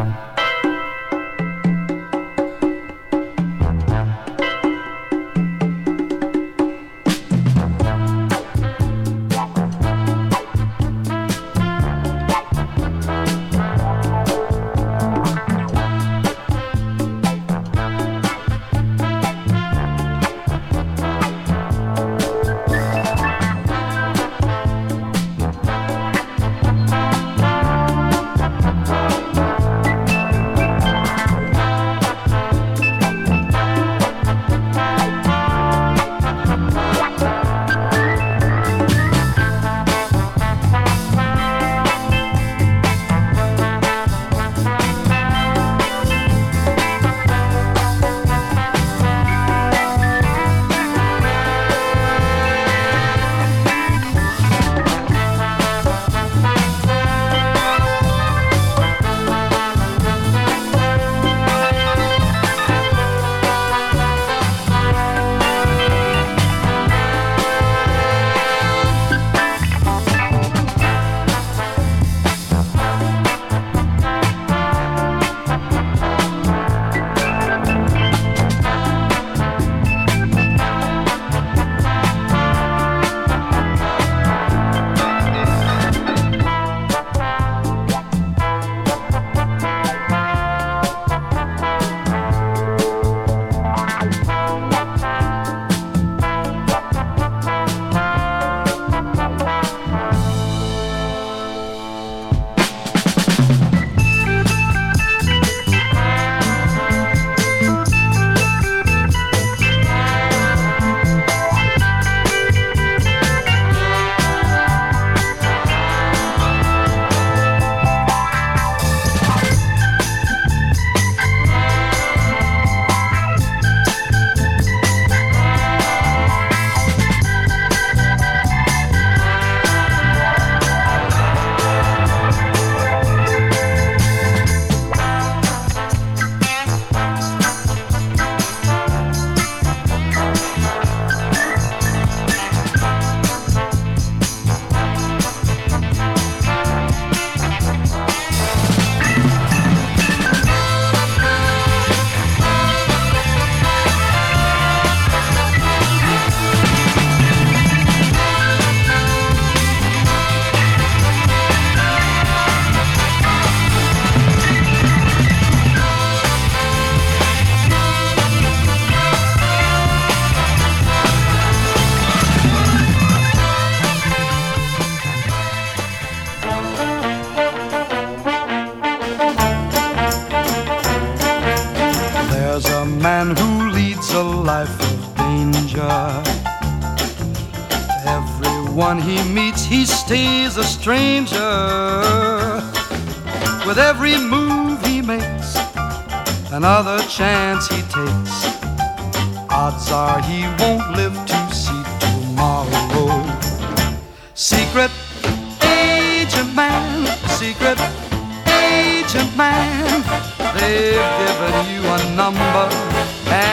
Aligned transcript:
Bye. 0.00 0.39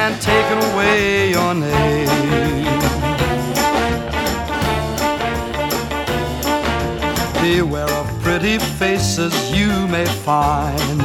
And 0.08 0.22
taken 0.22 0.58
away 0.72 1.32
your 1.32 1.54
name. 1.54 2.08
Beware 7.42 7.92
of 7.92 8.08
pretty 8.22 8.58
faces 8.80 9.34
you 9.52 9.70
may 9.88 10.06
find. 10.06 11.02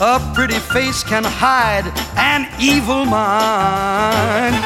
A 0.00 0.18
pretty 0.34 0.58
face 0.74 1.04
can 1.04 1.22
hide 1.22 1.86
an 2.16 2.48
evil 2.58 3.04
mind. 3.04 4.56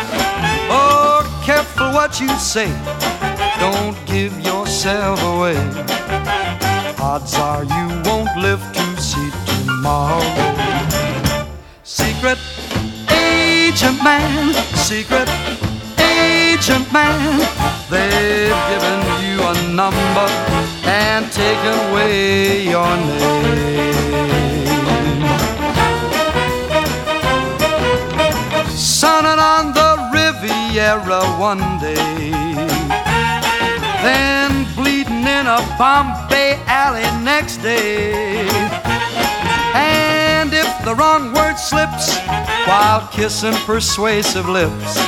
Oh, 0.71 1.21
careful 1.45 1.93
what 1.93 2.21
you 2.21 2.31
say. 2.39 2.71
Don't 3.61 3.97
give 4.07 4.33
yourself 4.41 5.23
away. 5.23 5.59
Odds 6.99 7.35
are 7.35 7.65
you 7.65 7.87
won't 8.07 8.35
live 8.39 8.63
to 8.73 9.03
see 9.03 9.31
tomorrow. 9.45 10.74
Secret 12.25 12.41
agent 13.11 14.03
man, 14.03 14.55
secret 14.77 15.29
agent 16.01 16.91
man. 16.91 17.39
They've 17.91 18.61
given 18.71 19.01
you 19.21 19.43
a 19.43 19.53
number 19.75 20.29
and 20.89 21.31
taken 21.31 21.75
away 21.91 22.63
your 22.65 22.97
name. 22.97 23.93
Sunning 28.71 29.39
on 29.39 29.75
the 29.75 29.91
Riviera 30.15 31.21
one 31.39 31.79
day, 31.79 32.31
then 34.03 34.65
bleeding 34.75 35.27
in 35.27 35.47
a 35.47 35.61
Bombay 35.79 36.59
alley 36.67 37.05
next 37.23 37.59
day. 37.59 38.49
And 39.75 40.14
the 40.85 40.95
wrong 40.97 41.33
word 41.33 41.57
slips 41.57 42.19
while 42.67 43.09
kissing 43.09 43.55
persuasive 43.65 44.47
lips, 44.49 44.99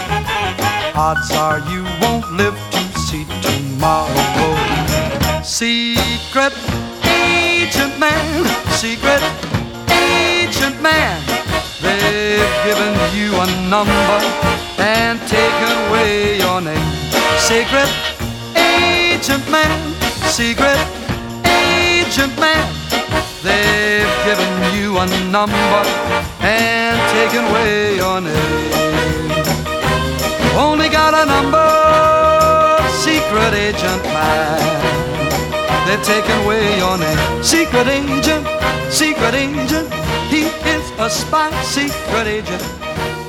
odds 0.97 1.31
are 1.33 1.61
you 1.71 1.85
won't 2.01 2.33
live 2.33 2.57
to 2.71 2.99
see 2.99 3.27
tomorrow. 3.43 4.13
Secret 5.43 6.55
agent 7.05 7.99
man, 7.99 8.47
secret 8.73 9.23
agent 9.93 10.81
man, 10.81 11.21
they've 11.83 12.57
given 12.65 12.95
you 13.15 13.35
a 13.37 13.47
number 13.69 14.19
and 14.79 15.21
taken 15.29 15.71
away 15.89 16.39
your 16.39 16.61
name. 16.63 16.93
Secret 17.39 17.91
agent 18.57 19.47
man, 19.51 19.77
secret 20.25 20.81
agent 21.45 22.35
man, 22.41 22.86
They've 23.43 24.15
given 24.25 24.53
you 24.75 24.99
a 24.99 25.07
number 25.31 25.83
and 26.41 26.97
taken 27.13 27.45
away 27.51 27.97
your 27.97 28.21
name. 28.21 29.37
Only 30.57 30.89
got 30.89 31.13
a 31.15 31.27
number, 31.27 31.69
secret 33.05 33.53
agent 33.55 34.03
man. 34.05 34.87
They've 35.87 36.03
taken 36.03 36.37
away 36.45 36.79
your 36.79 36.99
name. 36.99 37.43
Secret 37.43 37.87
agent, 37.87 38.47
secret 38.91 39.35
agent. 39.35 39.93
He 40.31 40.47
is 40.75 40.85
a 40.99 41.09
spy, 41.09 41.51
secret 41.63 42.27
agent. 42.27 42.63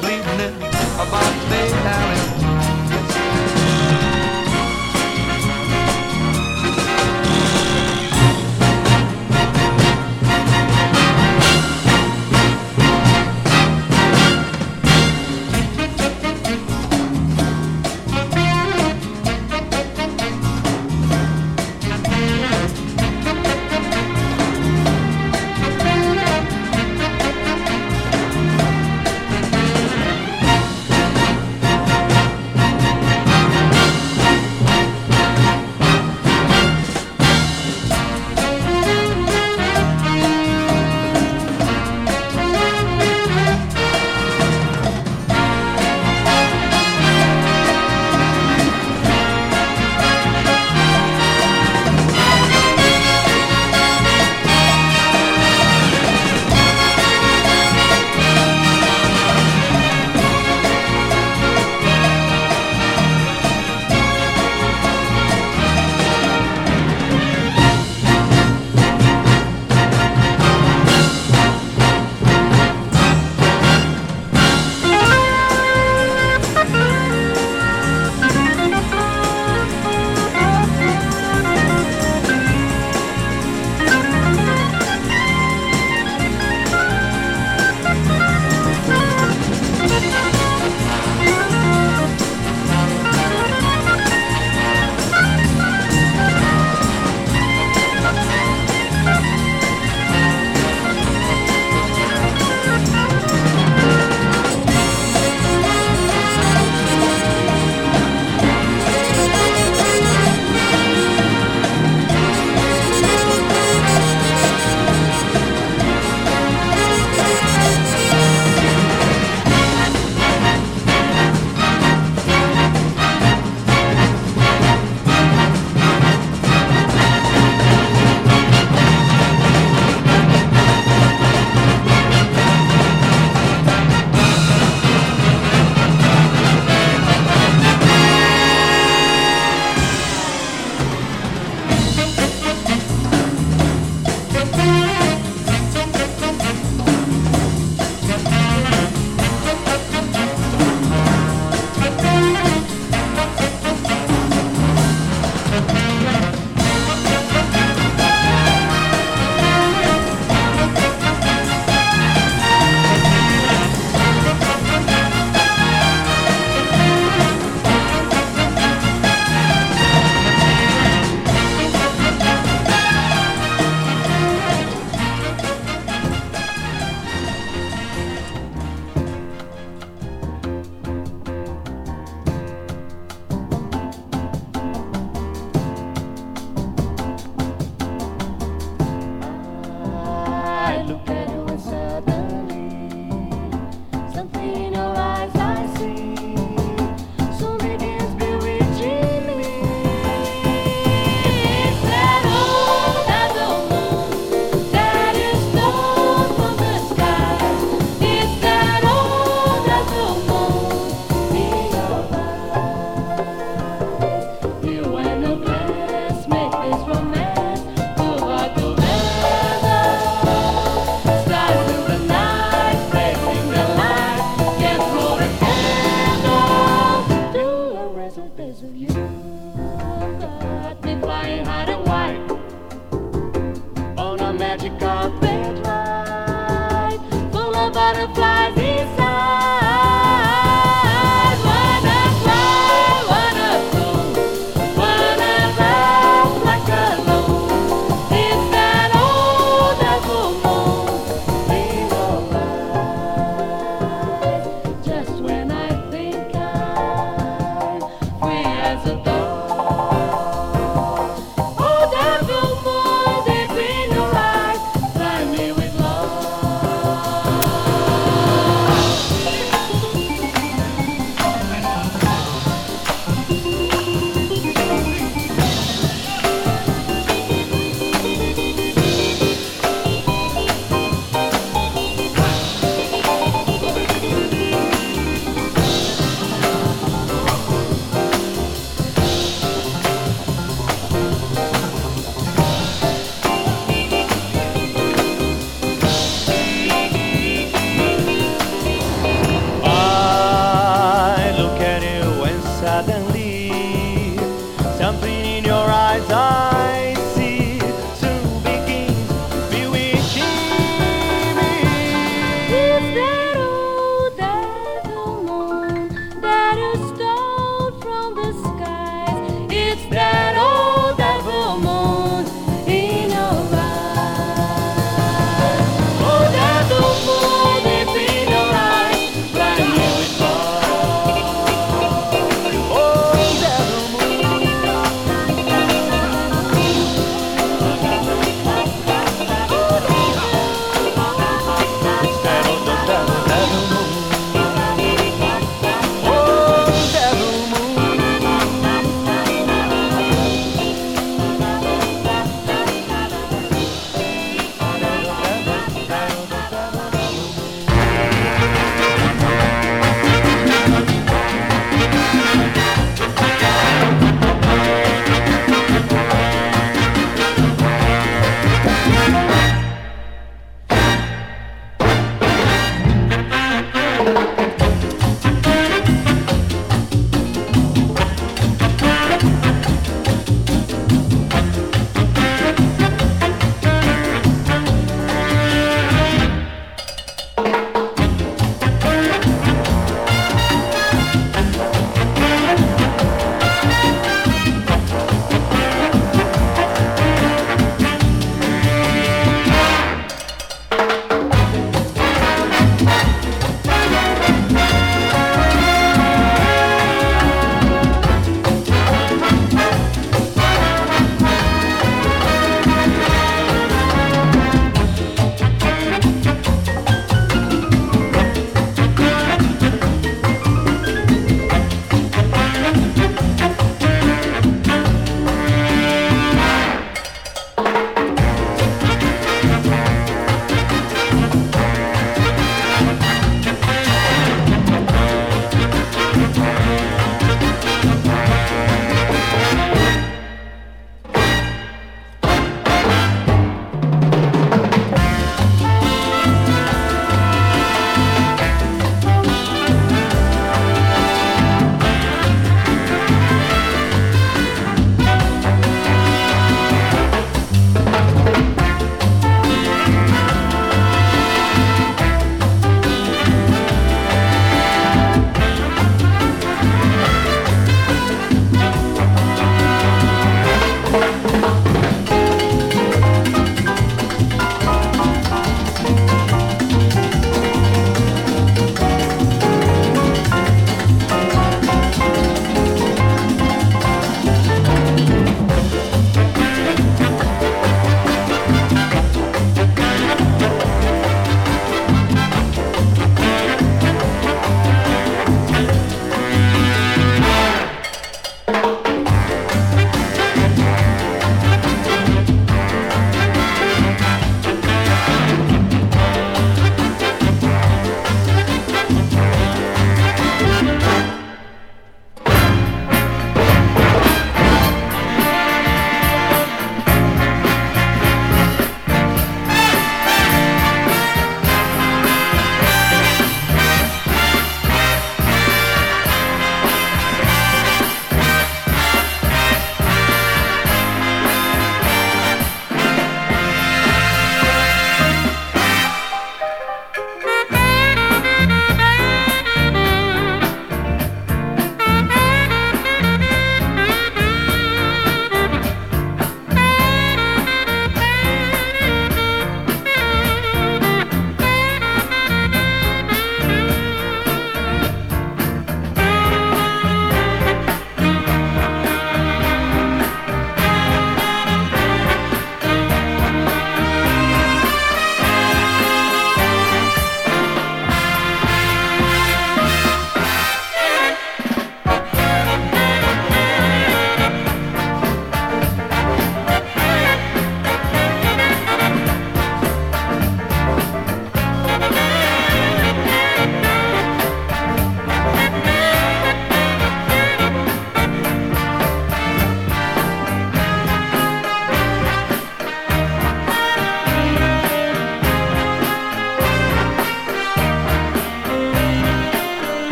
Bleeding 0.00 0.56
about 1.02 1.45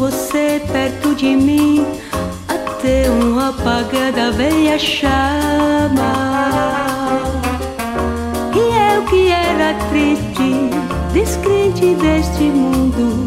você 0.00 0.62
perto 0.72 1.14
de 1.14 1.36
mim 1.36 1.84
ter 2.80 3.10
um 3.10 3.38
apagar 3.38 4.10
da 4.10 4.30
velha 4.30 4.78
chama. 4.78 5.10
E 8.54 8.94
eu 8.94 9.02
que 9.02 9.28
era 9.28 9.74
triste, 9.90 10.70
descrente 11.12 11.94
deste 11.96 12.44
mundo, 12.44 13.26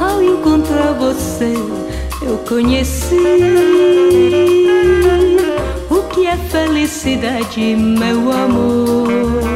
ao 0.00 0.22
encontrar 0.22 0.92
você, 0.92 1.54
eu 2.22 2.38
conheci 2.48 3.16
o 5.90 6.02
que 6.04 6.24
é 6.24 6.36
felicidade, 6.36 7.74
meu 7.74 8.30
amor. 8.30 9.49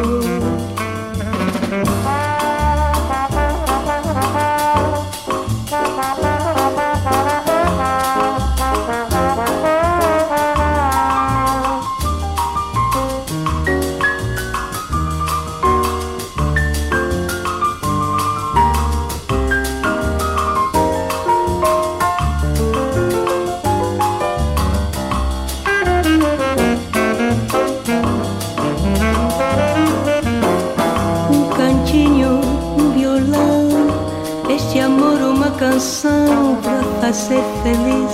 Feliz 37.64 38.12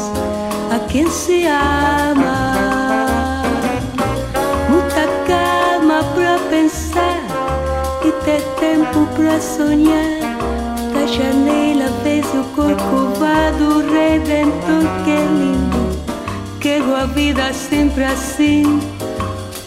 a 0.71 0.79
quem 0.87 1.11
se 1.11 1.45
ama. 1.45 3.43
Muita 4.69 5.09
calma 5.27 6.05
pra 6.15 6.39
pensar 6.49 7.21
e 8.05 8.13
ter 8.25 8.41
tempo 8.61 9.07
pra 9.17 9.41
sonhar. 9.41 10.21
Da 10.95 11.05
janela 11.07 11.91
vês 12.05 12.27
o 12.27 12.45
corcovado 12.55 13.85
redentor, 13.93 14.85
que 15.05 15.17
lindo. 15.17 15.81
Quero 16.61 16.95
a 16.95 17.07
vida 17.07 17.53
sempre 17.53 18.05
assim, 18.05 18.81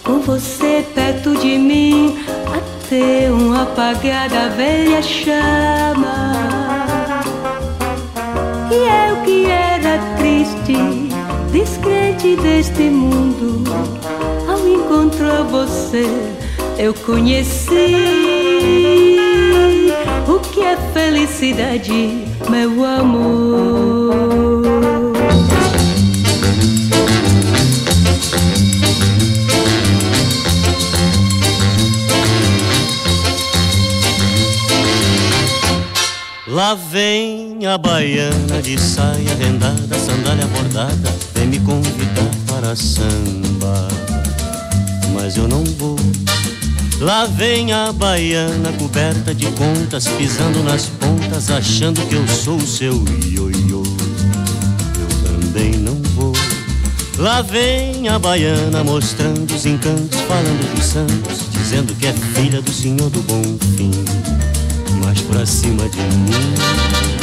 com 0.04 0.20
você 0.20 0.86
perto 0.96 1.36
de 1.36 1.58
mim, 1.58 2.24
até 2.48 3.30
um 3.30 3.54
apagar 3.54 4.30
da 4.30 4.48
velha 4.48 5.02
chama. 5.02 6.34
E 8.72 8.76
eu 8.76 9.18
que 9.24 9.46
era 9.46 9.73
triste, 10.64 11.10
descrente 11.52 12.36
deste 12.38 12.90
mundo, 12.90 13.64
ao 14.48 14.68
encontrar 14.68 15.44
você, 15.44 16.06
eu 16.78 16.94
conheci 16.94 17.96
o 20.28 20.40
que 20.40 20.62
é 20.62 20.78
felicidade, 20.94 22.26
meu 22.50 22.84
amor. 22.84 24.14
Lá 36.48 36.76
vem 36.76 37.43
a 37.66 37.78
baiana 37.78 38.62
de 38.62 38.80
saia 38.80 39.36
rendada, 39.40 39.98
sandália 39.98 40.46
bordada, 40.48 41.16
vem 41.34 41.48
me 41.48 41.60
convidar 41.60 42.30
para 42.48 42.76
samba. 42.76 43.88
Mas 45.14 45.38
eu 45.38 45.48
não 45.48 45.64
vou. 45.64 45.96
Lá 47.00 47.26
vem 47.26 47.72
a 47.72 47.92
baiana 47.92 48.72
coberta 48.74 49.34
de 49.34 49.46
contas, 49.52 50.08
pisando 50.08 50.64
nas 50.64 50.86
pontas, 50.86 51.50
achando 51.52 52.02
que 52.08 52.16
eu 52.16 52.28
sou 52.28 52.58
o 52.58 52.68
seu 52.68 53.04
ioiô. 53.32 53.84
Eu 55.00 55.32
também 55.32 55.72
não 55.72 55.96
vou. 56.16 56.34
Lá 57.18 57.42
vem 57.42 58.10
a 58.10 58.20
baiana 58.20 58.84
mostrando 58.84 59.54
os 59.54 59.66
encantos, 59.66 60.20
falando 60.22 60.76
dos 60.76 60.86
santos, 60.86 61.50
dizendo 61.52 61.96
que 61.96 62.08
é 62.08 62.14
filha 62.14 62.62
do 62.62 62.72
Senhor 62.72 63.10
do 63.10 63.22
Bom 63.22 63.44
Fim 63.78 63.92
mais 65.04 65.22
pra 65.22 65.46
cima 65.46 65.88
de 65.90 65.98
mim. 65.98 67.23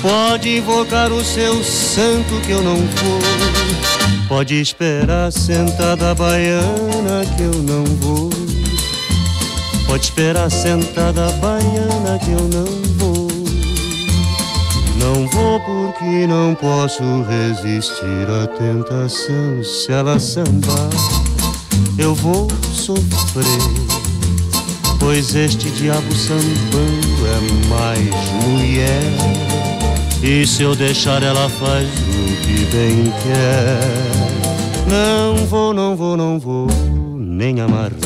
Pode 0.00 0.56
invocar 0.56 1.12
o 1.12 1.22
seu 1.22 1.62
santo 1.62 2.40
que 2.46 2.52
eu 2.52 2.62
não 2.62 2.76
vou. 2.76 3.20
Pode 4.26 4.58
esperar 4.60 5.30
sentada 5.30 6.14
baiana 6.14 7.26
que 7.36 7.42
eu 7.42 7.52
não 7.62 7.84
vou. 8.00 8.30
Pode 9.86 10.04
esperar 10.04 10.50
sentada 10.50 11.30
baiana 11.32 12.18
que 12.18 12.30
eu 12.32 12.48
não 12.48 12.64
vou. 12.96 13.28
Não 14.96 15.28
vou 15.28 15.60
porque 15.60 16.26
não 16.26 16.54
posso 16.54 17.02
resistir 17.28 18.26
à 18.42 18.46
tentação 18.46 19.62
se 19.62 19.92
ela 19.92 20.18
sambar 20.18 20.88
eu 21.98 22.14
vou 22.14 22.48
sofrer. 22.72 24.11
Pois 25.02 25.34
este 25.34 25.68
diabo 25.72 26.14
sambando 26.14 27.26
é 27.26 27.68
mais 27.68 28.30
mulher. 28.46 29.02
E 30.22 30.46
se 30.46 30.62
eu 30.62 30.76
deixar 30.76 31.24
ela 31.24 31.48
faz 31.48 31.88
o 31.88 32.36
que 32.46 32.64
bem 32.66 33.12
quer. 33.24 34.22
Não 34.88 35.44
vou, 35.46 35.74
não 35.74 35.96
vou, 35.96 36.16
não 36.16 36.38
vou, 36.38 36.68
nem 37.16 37.60
amarrado, 37.60 37.96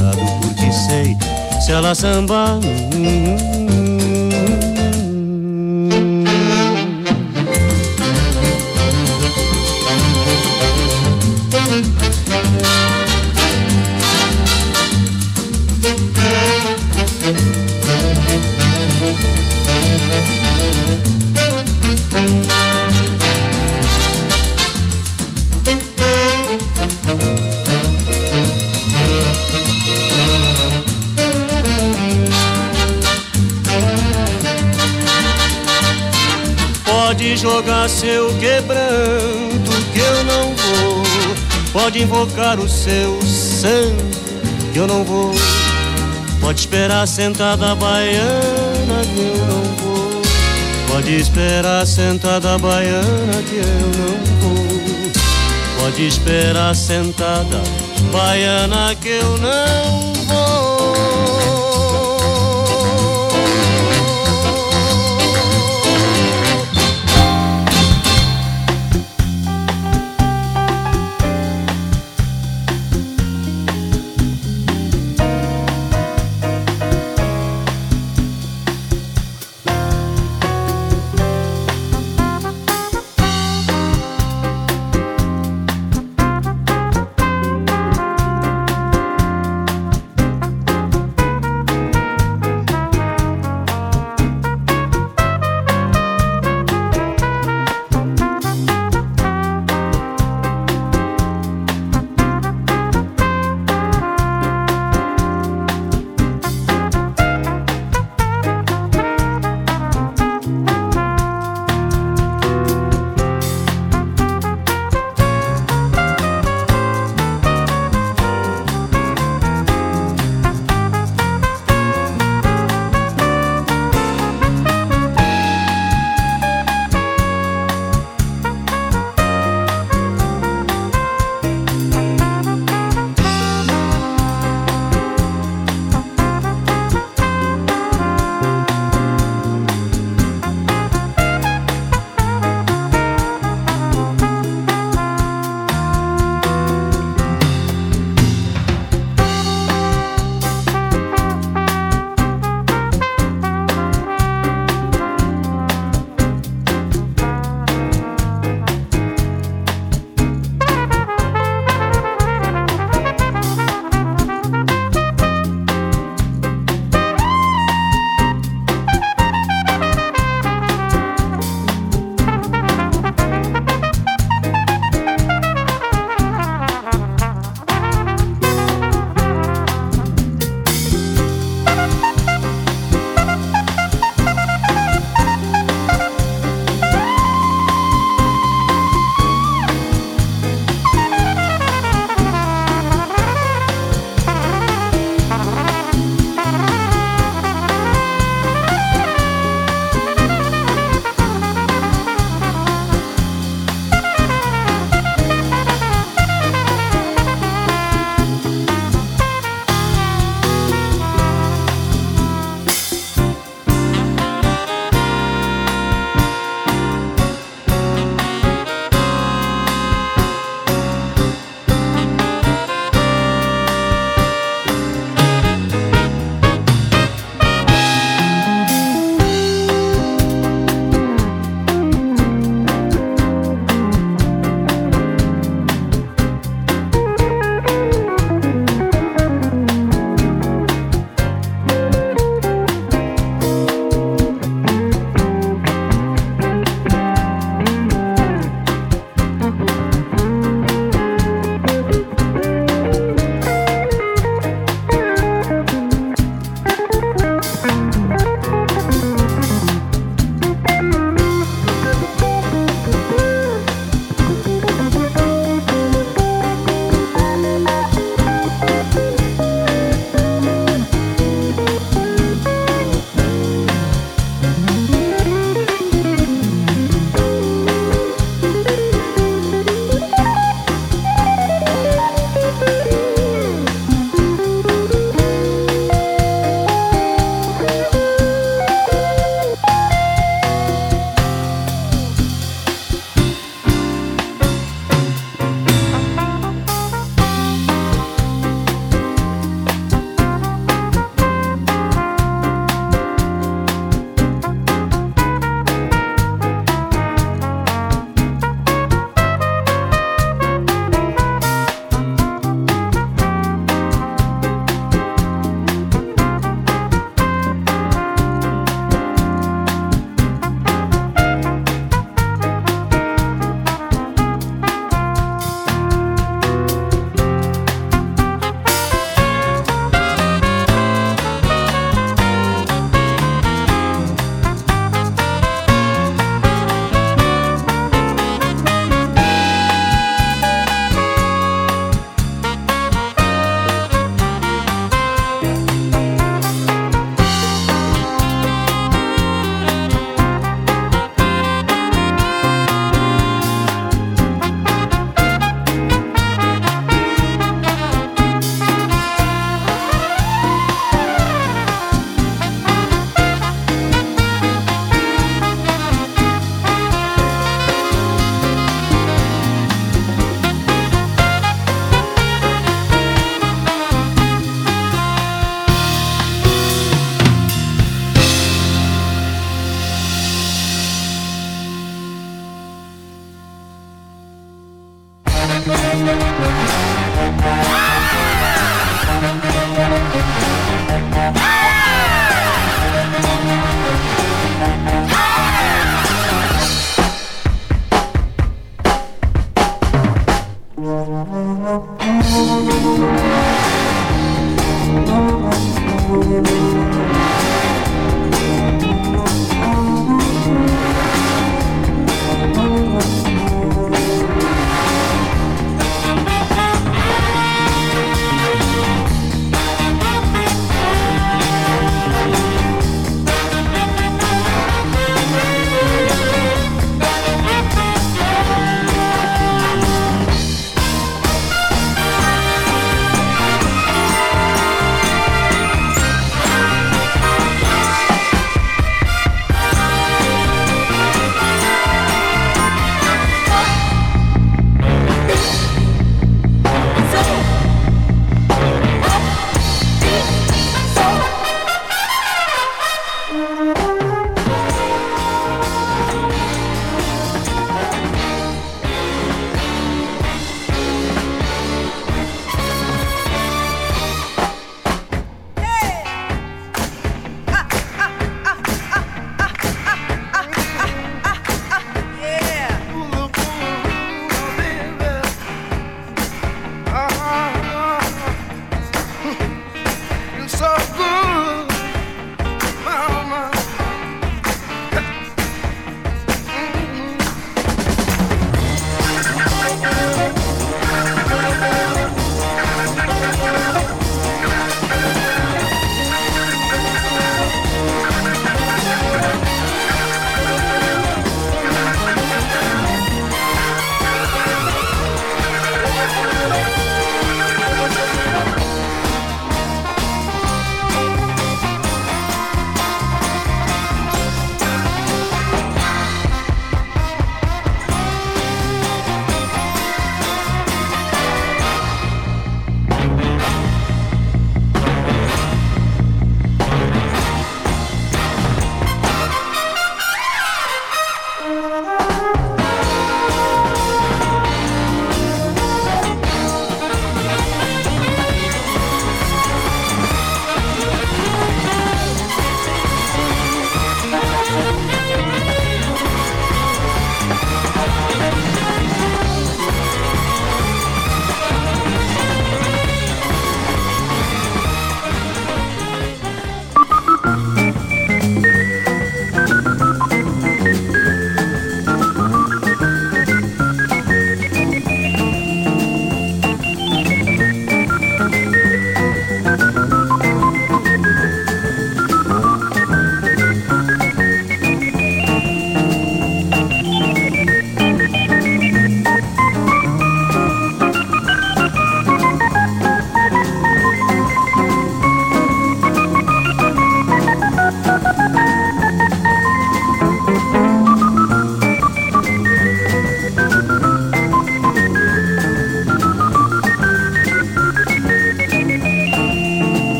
porque 0.40 0.72
sei 0.72 1.14
se 1.60 1.72
ela 1.72 1.94
sambar. 1.94 2.60
Hum, 2.94 3.36
hum, 3.68 3.95
jogar 37.56 37.88
seu 37.88 38.28
quebranto 38.34 39.70
que 39.94 39.98
eu 39.98 40.24
não 40.24 40.54
vou. 40.54 41.02
Pode 41.72 42.02
invocar 42.02 42.60
o 42.60 42.68
seu 42.68 43.18
santo 43.22 44.20
que 44.74 44.78
eu 44.78 44.86
não 44.86 45.02
vou. 45.02 45.32
Pode 46.38 46.60
esperar 46.60 47.08
sentada 47.08 47.74
baiana 47.74 49.00
que 49.14 49.20
eu 49.20 49.46
não 49.46 49.62
vou. 49.76 50.22
Pode 50.86 51.16
esperar 51.16 51.86
sentada 51.86 52.58
baiana 52.58 53.42
que 53.48 53.56
eu 53.56 53.86
não 53.96 54.24
vou. 54.40 55.12
Pode 55.80 56.06
esperar 56.06 56.76
sentada 56.76 57.62
baiana 58.12 58.94
que 58.96 59.08
eu 59.08 59.38
não 59.38 60.00
vou. 60.02 60.15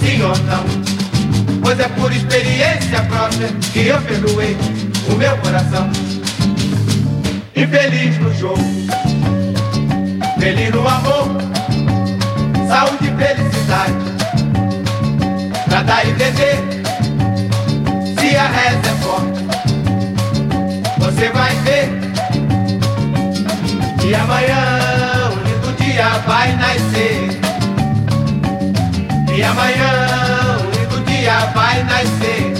Sim 0.00 0.22
ou 0.22 0.36
não. 0.46 0.64
Pois 1.62 1.78
é 1.78 1.88
por 1.88 2.12
experiência 2.12 3.00
própria 3.02 3.48
que 3.72 3.86
eu 3.86 4.00
perdoei 4.02 4.56
o 5.08 5.14
meu 5.14 5.36
coração. 5.38 5.88
Infeliz 7.54 8.18
no 8.18 8.34
jogo, 8.34 8.64
feliz 10.38 10.70
no 10.70 10.88
amor, 10.88 11.28
saúde 12.66 13.06
e 13.06 13.16
felicidade. 13.16 13.94
Pra 15.68 15.82
dar 15.82 16.06
e 16.06 16.12
vender, 16.12 16.56
se 18.18 18.36
a 18.36 18.46
reza 18.48 18.88
é 18.88 18.94
forte, 19.02 19.44
você 20.98 21.28
vai 21.28 21.54
ver. 21.56 21.88
E 24.04 24.14
amanhã 24.14 25.30
um 25.30 25.36
lindo 25.44 25.72
dia 25.78 26.08
vai 26.26 26.56
nascer. 26.56 27.41
E 29.34 29.42
amanhã 29.42 30.58
um 30.60 30.70
lindo 30.70 31.04
dia 31.04 31.46
vai 31.54 31.82
nascer. 31.84 32.51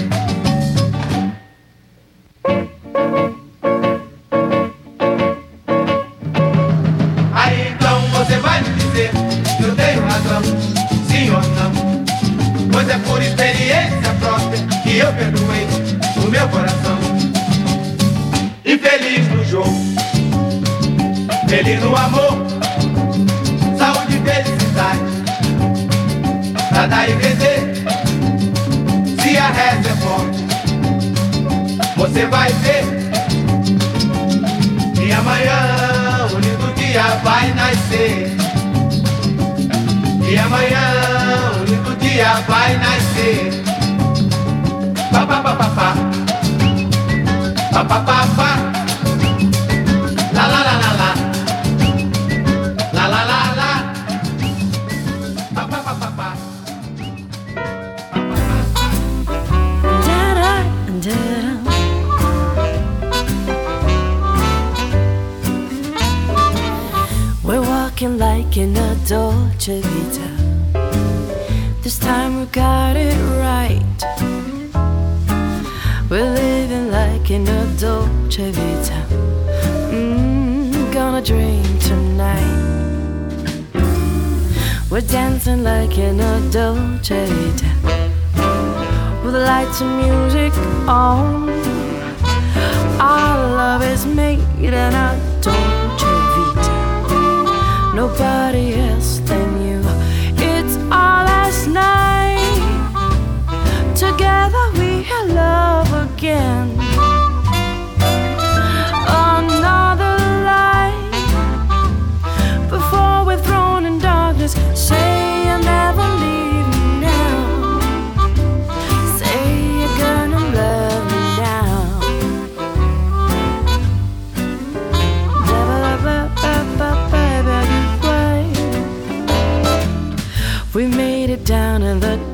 We're 68.03 68.09
like 68.09 68.57
in 68.57 68.75
a 68.75 68.95
Dolce 69.07 69.79
Vita. 69.79 70.29
This 71.81 71.97
time 71.97 72.41
we 72.41 72.45
got 72.47 72.97
it 72.97 73.15
right. 73.39 73.81
We're 76.09 76.29
living 76.29 76.91
like 76.91 77.31
in 77.31 77.47
a 77.47 77.65
Dolce 77.79 78.51
Vita. 78.51 79.05
Mm, 79.89 80.91
gonna 80.91 81.21
dream 81.21 81.63
tonight. 81.79 82.51
We're 84.91 85.07
dancing 85.07 85.63
like 85.63 85.97
in 85.97 86.19
a 86.19 86.41
Dolce 86.51 87.25
Vita. 87.25 87.71
With 89.23 89.31
the 89.31 89.45
lights 89.47 89.79
and 89.79 89.95
music 90.03 90.51
on. 90.89 91.49
Our 92.99 93.47
love 93.55 93.81
is 93.81 94.05
made 94.05 94.41
in. 94.61 95.32
Nobody 98.03 98.73
else 98.73 99.19
than 99.19 99.49
you. 99.65 99.79
It's 100.35 100.75
our 100.91 101.23
last 101.23 101.67
night. 101.67 102.59
Together 103.95 104.63
we 104.73 105.03
have 105.03 105.29
love 105.29 106.11
again. 106.11 106.72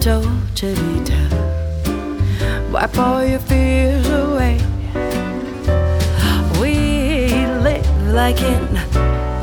Dolce. 0.10 0.74
Wipe 2.72 2.98
all 2.98 3.24
your 3.24 3.38
fears 3.38 4.10
away. 4.10 4.58
We 6.60 7.30
live 7.62 8.08
like 8.08 8.42
in 8.42 8.74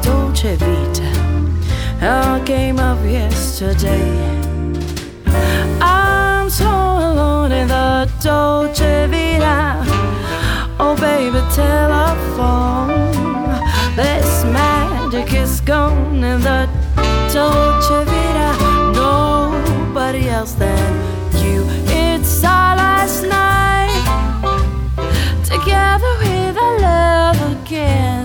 Dolce 0.02 0.56
Vita. 0.56 1.08
Our 2.02 2.40
game 2.40 2.80
of 2.80 2.98
yesterday. 3.08 4.10
I'm 5.80 6.50
so 6.50 6.66
alone 6.66 7.52
in 7.52 7.68
the 7.68 8.10
Dolce 8.20 9.06
Vita. 9.06 9.84
Oh, 10.80 10.96
baby, 10.98 11.42
telephone. 11.54 12.88
This 13.94 14.42
magic 14.46 15.32
is 15.32 15.60
gone 15.60 16.24
in 16.24 16.40
the 16.40 16.68
Dolce 17.32 17.65
else 20.47 20.55
than 20.55 21.42
you. 21.42 21.64
It's 21.88 22.44
our 22.44 22.76
last 22.76 23.22
night 23.22 24.05
together 25.44 26.12
with 26.22 26.57
our 26.57 26.78
love 26.80 27.62
again. 27.62 28.15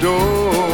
door. 0.00 0.65